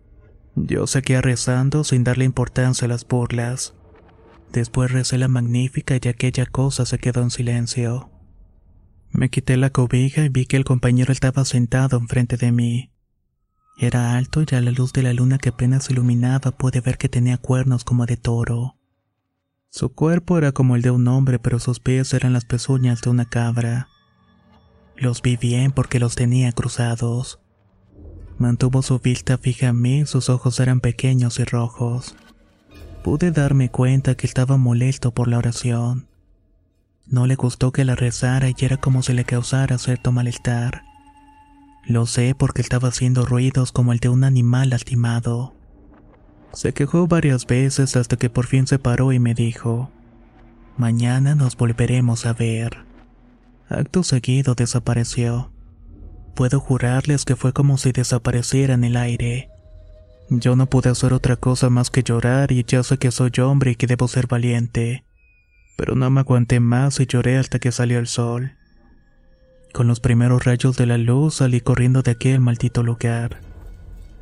Yo 0.56 0.88
seguía 0.88 1.22
rezando 1.22 1.84
sin 1.84 2.06
darle 2.06 2.24
importancia 2.24 2.86
a 2.86 2.88
las 2.88 3.06
burlas. 3.06 3.74
Después 4.54 4.92
recé 4.92 5.18
la 5.18 5.28
magnífica 5.28 5.96
y 6.02 6.08
aquella 6.08 6.46
cosa 6.46 6.86
se 6.86 7.00
quedó 7.00 7.22
en 7.22 7.32
silencio. 7.32 8.13
Me 9.14 9.30
quité 9.30 9.58
la 9.58 9.70
cobija 9.70 10.26
y 10.26 10.30
vi 10.30 10.48
que 10.48 10.58
el 10.58 10.66
compañero 10.66 11.14
estaba 11.14 11.46
sentado 11.46 11.98
enfrente 11.98 12.36
de 12.36 12.52
mí. 12.52 12.92
Era 13.78 14.18
alto 14.18 14.42
y 14.42 14.56
a 14.56 14.62
la 14.62 14.72
luz 14.72 14.92
de 14.92 15.04
la 15.04 15.14
luna 15.14 15.38
que 15.38 15.50
apenas 15.50 15.90
iluminaba 15.92 16.52
pude 16.52 16.82
ver 16.82 16.98
que 16.98 17.10
tenía 17.10 17.38
cuernos 17.38 17.84
como 17.84 18.08
de 18.08 18.18
toro. 18.18 18.76
Su 19.70 19.94
cuerpo 19.94 20.40
era 20.40 20.52
como 20.52 20.76
el 20.76 20.82
de 20.82 20.90
un 20.90 21.08
hombre, 21.08 21.38
pero 21.38 21.60
sus 21.60 21.80
pies 21.80 22.14
eran 22.14 22.34
las 22.34 22.46
pezuñas 22.46 23.02
de 23.02 23.12
una 23.12 23.26
cabra. 23.26 23.88
Los 24.96 25.22
vi 25.22 25.38
bien 25.38 25.72
porque 25.72 26.00
los 26.00 26.16
tenía 26.16 26.52
cruzados. 26.52 27.40
Mantuvo 28.40 28.82
su 28.82 29.00
vista 29.00 29.38
fija 29.38 29.70
a 29.70 29.74
mí, 29.74 30.08
sus 30.08 30.30
ojos 30.30 30.60
eran 30.60 30.80
pequeños 30.80 31.40
y 31.40 31.44
rojos. 31.44 32.16
Pude 33.04 33.32
darme 33.32 33.70
cuenta 33.70 34.16
que 34.16 34.26
estaba 34.26 34.58
molesto 34.58 35.14
por 35.14 35.28
la 35.28 35.38
oración. 35.38 36.08
No 37.06 37.28
le 37.28 37.36
gustó 37.36 37.72
que 37.72 37.84
la 37.84 37.96
rezara 37.96 38.50
y 38.50 38.56
era 38.62 38.78
como 38.78 39.04
si 39.04 39.14
le 39.14 39.26
causara 39.26 39.78
cierto 39.78 40.12
malestar. 40.12 40.84
Lo 41.86 42.06
sé 42.06 42.34
porque 42.34 42.62
estaba 42.62 42.90
haciendo 42.90 43.26
ruidos 43.26 43.72
como 43.72 43.92
el 43.92 44.00
de 44.00 44.10
un 44.10 44.24
animal 44.24 44.70
lastimado. 44.70 45.54
Se 46.54 46.74
quejó 46.74 47.08
varias 47.08 47.46
veces 47.46 47.96
hasta 47.98 48.16
que 48.16 48.30
por 48.30 48.46
fin 48.46 48.68
se 48.68 48.80
paró 48.80 49.12
y 49.12 49.20
me 49.20 49.34
dijo, 49.34 49.92
Mañana 50.78 51.36
nos 51.36 51.58
volveremos 51.58 52.26
a 52.26 52.34
ver. 52.34 52.86
Acto 53.70 54.04
seguido 54.04 54.56
desapareció. 54.56 55.52
Puedo 56.36 56.60
jurarles 56.60 57.26
que 57.26 57.36
fue 57.36 57.54
como 57.54 57.78
si 57.78 57.92
desapareciera 57.92 58.76
en 58.76 58.84
el 58.84 58.96
aire. 58.96 59.50
Yo 60.30 60.56
no 60.56 60.68
pude 60.68 60.90
hacer 60.90 61.14
otra 61.14 61.36
cosa 61.36 61.70
más 61.70 61.90
que 61.92 62.02
llorar 62.02 62.52
y 62.52 62.64
ya 62.64 62.82
sé 62.82 62.98
que 62.98 63.12
soy 63.12 63.32
hombre 63.40 63.72
y 63.72 63.76
que 63.76 63.88
debo 63.88 64.08
ser 64.08 64.28
valiente 64.28 65.04
pero 65.76 65.96
no 65.96 66.10
me 66.10 66.22
aguanté 66.22 66.60
más 66.60 67.00
y 67.00 67.06
lloré 67.06 67.38
hasta 67.38 67.60
que 67.60 67.72
salió 67.72 68.00
el 68.00 68.08
sol. 68.08 68.54
Con 69.74 69.88
los 69.88 70.00
primeros 70.00 70.46
rayos 70.46 70.78
de 70.78 70.86
la 70.86 70.98
luz 70.98 71.36
salí 71.36 71.60
corriendo 71.60 72.04
de 72.04 72.12
aquel 72.12 72.40
maldito 72.40 72.84
lugar. 72.84 73.42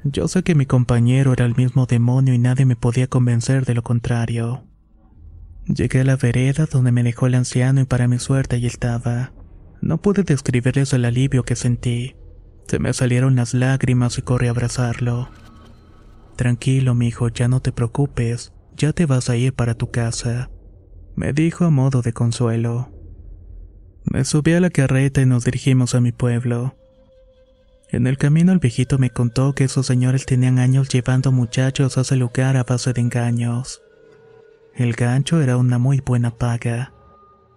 Yo 0.03 0.27
sé 0.27 0.43
que 0.43 0.55
mi 0.55 0.65
compañero 0.65 1.33
era 1.33 1.45
el 1.45 1.55
mismo 1.55 1.85
demonio 1.85 2.33
y 2.33 2.39
nadie 2.39 2.65
me 2.65 2.75
podía 2.75 3.07
convencer 3.07 3.65
de 3.65 3.75
lo 3.75 3.83
contrario. 3.83 4.63
Llegué 5.65 6.01
a 6.01 6.05
la 6.05 6.15
vereda 6.15 6.65
donde 6.65 6.91
me 6.91 7.03
dejó 7.03 7.27
el 7.27 7.35
anciano 7.35 7.81
y 7.81 7.85
para 7.85 8.07
mi 8.07 8.17
suerte 8.17 8.55
allí 8.55 8.67
estaba. 8.67 9.33
No 9.81 10.01
pude 10.01 10.23
describirles 10.23 10.93
el 10.93 11.05
alivio 11.05 11.43
que 11.43 11.55
sentí. 11.55 12.15
Se 12.67 12.79
me 12.79 12.93
salieron 12.93 13.35
las 13.35 13.53
lágrimas 13.53 14.17
y 14.17 14.21
corrí 14.21 14.47
a 14.47 14.51
abrazarlo. 14.51 15.29
Tranquilo, 16.37 16.95
mi 16.95 17.09
hijo, 17.09 17.27
ya 17.27 17.47
no 17.47 17.59
te 17.59 17.71
preocupes, 17.71 18.53
ya 18.75 18.93
te 18.93 19.05
vas 19.05 19.29
a 19.29 19.35
ir 19.35 19.53
para 19.53 19.75
tu 19.75 19.91
casa 19.91 20.49
me 21.15 21.33
dijo 21.33 21.65
a 21.65 21.69
modo 21.69 22.01
de 22.01 22.13
consuelo. 22.13 22.89
Me 24.03 24.25
subí 24.25 24.53
a 24.53 24.59
la 24.59 24.69
carreta 24.69 25.21
y 25.21 25.25
nos 25.25 25.45
dirigimos 25.45 25.95
a 25.95 26.01
mi 26.01 26.11
pueblo. 26.11 26.75
En 27.89 28.07
el 28.07 28.17
camino 28.17 28.51
el 28.51 28.59
viejito 28.59 28.97
me 28.97 29.09
contó 29.09 29.53
que 29.53 29.65
esos 29.65 29.85
señores 29.85 30.25
tenían 30.25 30.59
años 30.59 30.89
llevando 30.89 31.31
muchachos 31.31 31.97
a 31.97 32.01
ese 32.01 32.15
lugar 32.15 32.55
a 32.57 32.63
base 32.63 32.93
de 32.93 33.01
engaños. 33.01 33.81
El 34.75 34.93
gancho 34.93 35.41
era 35.41 35.57
una 35.57 35.77
muy 35.77 35.99
buena 35.99 36.31
paga, 36.31 36.93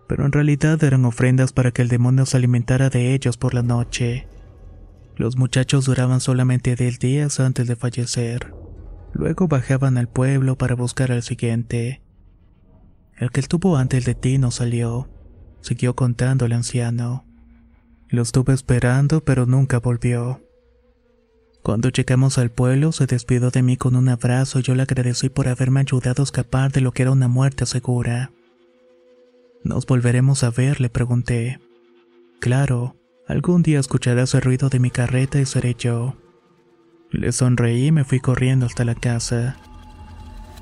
pero 0.08 0.26
en 0.26 0.32
realidad 0.32 0.82
eran 0.82 1.04
ofrendas 1.04 1.52
para 1.52 1.70
que 1.70 1.82
el 1.82 1.88
demonio 1.88 2.26
se 2.26 2.36
alimentara 2.36 2.90
de 2.90 3.14
ellos 3.14 3.36
por 3.36 3.54
la 3.54 3.62
noche. 3.62 4.26
Los 5.16 5.36
muchachos 5.36 5.84
duraban 5.84 6.20
solamente 6.20 6.74
10 6.74 6.98
días 6.98 7.38
antes 7.38 7.68
de 7.68 7.76
fallecer. 7.76 8.52
Luego 9.12 9.46
bajaban 9.46 9.96
al 9.96 10.08
pueblo 10.08 10.58
para 10.58 10.74
buscar 10.74 11.12
al 11.12 11.22
siguiente. 11.22 12.03
El 13.16 13.30
que 13.30 13.40
estuvo 13.40 13.76
antes 13.76 14.04
de 14.04 14.14
ti 14.14 14.38
no 14.38 14.50
salió, 14.50 15.08
siguió 15.60 15.94
contando 15.94 16.46
el 16.46 16.52
anciano. 16.52 17.24
Lo 18.08 18.22
estuve 18.22 18.54
esperando, 18.54 19.24
pero 19.24 19.46
nunca 19.46 19.78
volvió. 19.78 20.40
Cuando 21.62 21.88
llegamos 21.88 22.36
al 22.38 22.50
pueblo, 22.50 22.92
se 22.92 23.06
despidió 23.06 23.50
de 23.50 23.62
mí 23.62 23.76
con 23.76 23.96
un 23.96 24.08
abrazo 24.08 24.58
y 24.58 24.62
yo 24.62 24.74
le 24.74 24.82
agradecí 24.82 25.30
por 25.30 25.48
haberme 25.48 25.80
ayudado 25.80 26.22
a 26.22 26.24
escapar 26.24 26.72
de 26.72 26.82
lo 26.82 26.92
que 26.92 27.02
era 27.02 27.10
una 27.10 27.28
muerte 27.28 27.64
segura. 27.64 28.32
¿Nos 29.62 29.86
volveremos 29.86 30.44
a 30.44 30.50
ver? 30.50 30.80
le 30.80 30.90
pregunté. 30.90 31.60
Claro, 32.38 32.96
algún 33.26 33.62
día 33.62 33.80
escucharás 33.80 34.34
el 34.34 34.42
ruido 34.42 34.68
de 34.68 34.78
mi 34.78 34.90
carreta 34.90 35.40
y 35.40 35.46
seré 35.46 35.74
yo. 35.74 36.16
Le 37.10 37.32
sonreí 37.32 37.86
y 37.86 37.92
me 37.92 38.04
fui 38.04 38.20
corriendo 38.20 38.66
hasta 38.66 38.84
la 38.84 38.94
casa. 38.94 39.56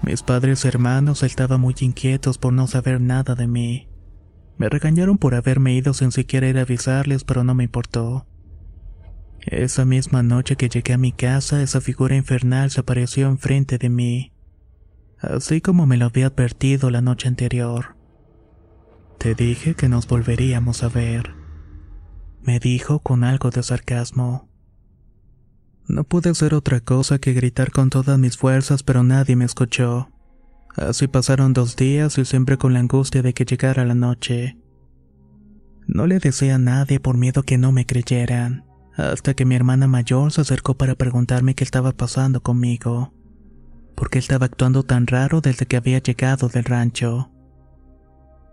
Mis 0.02 0.23
padres 0.23 0.64
y 0.64 0.68
hermanos 0.68 1.23
estaban 1.23 1.61
muy 1.61 1.75
inquietos 1.80 2.38
por 2.38 2.52
no 2.52 2.66
saber 2.66 3.00
nada 3.00 3.35
de 3.35 3.47
mí. 3.47 3.88
Me 4.59 4.68
regañaron 4.68 5.16
por 5.16 5.35
haberme 5.35 5.75
ido 5.75 5.94
sin 5.94 6.12
siquiera 6.12 6.49
ir 6.49 6.59
a 6.59 6.62
avisarles, 6.62 7.25
pero 7.25 7.44
no 7.44 7.54
me 7.54 7.64
importó. 7.64 8.26
Esa 9.40 9.85
misma 9.85 10.23
noche 10.23 10.56
que 10.56 10.68
llegué 10.68 10.92
a 10.92 10.99
mi 10.99 11.12
casa, 11.12 11.62
esa 11.62 11.80
figura 11.80 12.16
infernal 12.16 12.71
se 12.71 12.80
apareció 12.80 13.28
enfrente 13.28 13.78
de 13.78 13.88
mí, 13.88 14.32
así 15.18 15.61
como 15.61 15.85
me 15.85 15.97
lo 15.97 16.06
había 16.06 16.28
advertido 16.28 16.90
la 16.90 17.00
noche 17.00 17.26
anterior. 17.26 17.97
Te 19.18 19.35
dije 19.35 19.75
que 19.75 19.88
nos 19.88 20.06
volveríamos 20.06 20.85
a 20.85 20.88
ver, 20.88 21.35
me 22.40 22.61
dijo 22.61 23.00
con 23.00 23.25
algo 23.25 23.50
de 23.50 23.62
sarcasmo. 23.62 24.51
No 25.92 26.04
pude 26.04 26.30
hacer 26.30 26.54
otra 26.54 26.80
cosa 26.80 27.18
que 27.18 27.34
gritar 27.34 27.70
con 27.70 27.90
todas 27.90 28.18
mis 28.18 28.38
fuerzas, 28.38 28.82
pero 28.82 29.02
nadie 29.02 29.37
me 29.37 29.44
escuchó. 29.44 30.08
Así 30.75 31.06
pasaron 31.06 31.52
dos 31.52 31.76
días 31.76 32.16
y 32.16 32.25
siempre 32.25 32.56
con 32.56 32.72
la 32.72 32.78
angustia 32.78 33.20
de 33.20 33.34
que 33.34 33.44
llegara 33.44 33.84
la 33.84 33.94
noche. 33.94 34.56
No 35.87 36.06
le 36.06 36.18
decía 36.18 36.54
a 36.54 36.58
nadie 36.58 36.99
por 36.99 37.18
miedo 37.18 37.42
que 37.42 37.58
no 37.58 37.72
me 37.72 37.84
creyeran 37.84 38.64
hasta 38.96 39.34
que 39.34 39.44
mi 39.44 39.54
hermana 39.54 39.87
mayor 39.87 40.32
se 40.32 40.40
acercó 40.40 40.78
para 40.78 40.94
preguntarme 40.94 41.54
qué 41.54 41.62
estaba 41.62 41.92
pasando 41.92 42.42
conmigo, 42.42 43.12
porque 43.94 44.18
estaba 44.18 44.46
actuando 44.46 44.84
tan 44.84 45.06
raro 45.06 45.42
desde 45.42 45.66
que 45.66 45.76
había 45.76 45.99
llegado 45.99 46.49
del 46.49 46.64
rancho. 46.64 47.30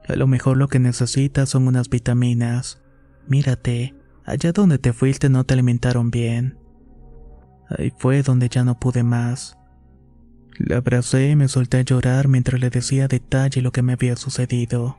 A 0.09 0.15
lo 0.17 0.27
mejor 0.27 0.57
lo 0.57 0.67
que 0.67 0.79
necesitas 0.79 1.47
son 1.47 1.69
unas 1.69 1.87
vitaminas. 1.89 2.81
Mírate, 3.29 3.95
allá 4.25 4.51
donde 4.51 4.77
te 4.77 4.91
fuiste 4.91 5.29
no 5.29 5.45
te 5.45 5.53
alimentaron 5.53 6.11
bien. 6.11 6.59
Ahí 7.69 7.93
fue 7.97 8.23
donde 8.23 8.49
ya 8.49 8.63
no 8.63 8.79
pude 8.79 9.03
más. 9.03 9.57
La 10.57 10.77
abracé 10.77 11.29
y 11.29 11.35
me 11.35 11.47
solté 11.47 11.77
a 11.77 11.81
llorar 11.81 12.27
mientras 12.27 12.59
le 12.59 12.69
decía 12.69 13.07
detalle 13.07 13.61
lo 13.61 13.71
que 13.71 13.81
me 13.81 13.93
había 13.93 14.15
sucedido. 14.15 14.97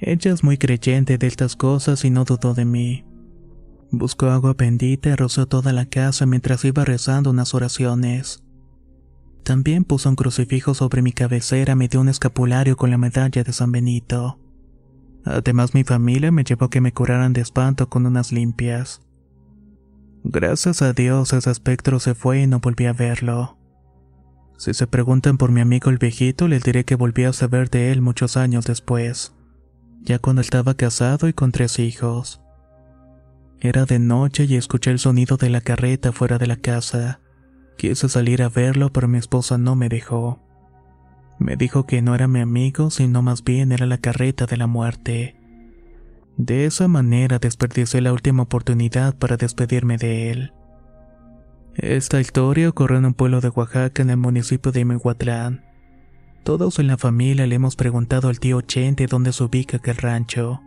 Ella 0.00 0.32
es 0.32 0.44
muy 0.44 0.58
creyente 0.58 1.18
de 1.18 1.26
estas 1.26 1.56
cosas 1.56 2.04
y 2.04 2.10
no 2.10 2.24
dudó 2.24 2.54
de 2.54 2.64
mí. 2.64 3.04
Buscó 3.90 4.26
agua 4.26 4.54
bendita 4.54 5.08
y 5.08 5.14
roció 5.14 5.46
toda 5.46 5.72
la 5.72 5.86
casa 5.86 6.26
mientras 6.26 6.64
iba 6.64 6.84
rezando 6.84 7.30
unas 7.30 7.54
oraciones. 7.54 8.44
También 9.44 9.84
puso 9.84 10.10
un 10.10 10.16
crucifijo 10.16 10.74
sobre 10.74 11.00
mi 11.00 11.12
cabecera 11.12 11.74
me 11.74 11.88
dio 11.88 12.02
un 12.02 12.10
escapulario 12.10 12.76
con 12.76 12.90
la 12.90 12.98
medalla 12.98 13.42
de 13.42 13.52
San 13.54 13.72
Benito. 13.72 14.38
Además 15.24 15.72
mi 15.72 15.84
familia 15.84 16.30
me 16.30 16.44
llevó 16.44 16.66
a 16.66 16.70
que 16.70 16.82
me 16.82 16.92
curaran 16.92 17.32
de 17.32 17.40
espanto 17.40 17.88
con 17.88 18.04
unas 18.04 18.30
limpias. 18.30 19.00
Gracias 20.24 20.82
a 20.82 20.92
Dios 20.92 21.32
ese 21.32 21.50
espectro 21.50 22.00
se 22.00 22.14
fue 22.14 22.42
y 22.42 22.46
no 22.46 22.60
volví 22.60 22.86
a 22.86 22.92
verlo. 22.92 23.56
Si 24.56 24.74
se 24.74 24.86
preguntan 24.86 25.38
por 25.38 25.52
mi 25.52 25.60
amigo 25.60 25.90
el 25.90 25.98
viejito, 25.98 26.48
les 26.48 26.64
diré 26.64 26.84
que 26.84 26.96
volví 26.96 27.24
a 27.24 27.32
saber 27.32 27.70
de 27.70 27.92
él 27.92 28.02
muchos 28.02 28.36
años 28.36 28.66
después, 28.66 29.34
ya 30.02 30.18
cuando 30.18 30.42
estaba 30.42 30.74
casado 30.74 31.28
y 31.28 31.32
con 31.32 31.52
tres 31.52 31.78
hijos. 31.78 32.42
Era 33.60 33.84
de 33.86 33.98
noche 33.98 34.44
y 34.44 34.56
escuché 34.56 34.90
el 34.90 34.98
sonido 34.98 35.36
de 35.36 35.50
la 35.50 35.60
carreta 35.60 36.12
fuera 36.12 36.38
de 36.38 36.46
la 36.46 36.56
casa. 36.56 37.20
Quise 37.76 38.08
salir 38.08 38.42
a 38.42 38.48
verlo, 38.48 38.92
pero 38.92 39.08
mi 39.08 39.18
esposa 39.18 39.58
no 39.58 39.76
me 39.76 39.88
dejó. 39.88 40.40
Me 41.38 41.56
dijo 41.56 41.86
que 41.86 42.02
no 42.02 42.14
era 42.16 42.26
mi 42.26 42.40
amigo, 42.40 42.90
sino 42.90 43.22
más 43.22 43.44
bien 43.44 43.70
era 43.70 43.86
la 43.86 43.98
carreta 43.98 44.46
de 44.46 44.56
la 44.56 44.66
muerte. 44.66 45.37
De 46.38 46.64
esa 46.64 46.88
manera 46.88 47.38
desperdicié 47.38 48.00
la 48.00 48.14
última 48.14 48.44
oportunidad 48.44 49.14
para 49.18 49.36
despedirme 49.36 49.98
de 49.98 50.30
él. 50.30 50.52
Esta 51.74 52.18
historia 52.20 52.70
ocurrió 52.70 52.96
en 52.96 53.04
un 53.04 53.14
pueblo 53.14 53.42
de 53.42 53.50
Oaxaca 53.50 54.00
en 54.00 54.08
el 54.08 54.16
municipio 54.16 54.72
de 54.72 54.86
Mihuatlán. 54.86 55.66
Todos 56.44 56.78
en 56.78 56.86
la 56.86 56.96
familia 56.96 57.46
le 57.46 57.56
hemos 57.56 57.76
preguntado 57.76 58.30
al 58.30 58.40
tío 58.40 58.62
Chente 58.62 59.06
dónde 59.06 59.34
se 59.34 59.44
ubica 59.44 59.76
aquel 59.76 59.96
rancho 59.96 60.62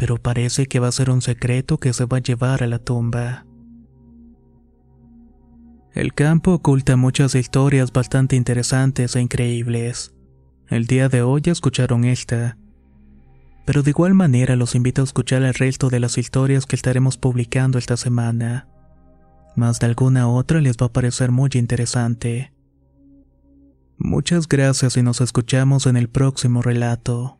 pero 0.00 0.16
parece 0.16 0.64
que 0.64 0.80
va 0.80 0.88
a 0.88 0.92
ser 0.92 1.10
un 1.10 1.20
secreto 1.20 1.76
que 1.76 1.92
se 1.92 2.06
va 2.06 2.16
a 2.16 2.22
llevar 2.22 2.62
a 2.62 2.66
la 2.66 2.78
tumba. 2.78 3.44
El 5.92 6.14
campo 6.14 6.54
oculta 6.54 6.96
muchas 6.96 7.34
historias 7.34 7.92
bastante 7.92 8.34
interesantes 8.34 9.14
e 9.14 9.20
increíbles. 9.20 10.14
El 10.68 10.86
día 10.86 11.10
de 11.10 11.20
hoy 11.20 11.42
escucharon 11.44 12.06
esta. 12.06 12.56
Pero 13.64 13.82
de 13.82 13.90
igual 13.90 14.14
manera 14.14 14.56
los 14.56 14.74
invito 14.74 15.02
a 15.02 15.04
escuchar 15.04 15.42
el 15.42 15.54
resto 15.54 15.90
de 15.90 16.00
las 16.00 16.18
historias 16.18 16.66
que 16.66 16.76
estaremos 16.76 17.16
publicando 17.16 17.78
esta 17.78 17.96
semana. 17.96 18.68
Más 19.56 19.78
de 19.80 19.86
alguna 19.86 20.28
otra 20.28 20.60
les 20.60 20.76
va 20.76 20.86
a 20.86 20.92
parecer 20.92 21.30
muy 21.30 21.50
interesante. 21.54 22.52
Muchas 23.98 24.48
gracias 24.48 24.96
y 24.96 25.02
nos 25.02 25.20
escuchamos 25.20 25.86
en 25.86 25.96
el 25.96 26.08
próximo 26.08 26.62
relato. 26.62 27.39